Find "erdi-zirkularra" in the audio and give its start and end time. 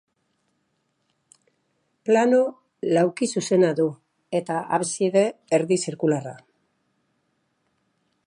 5.59-6.35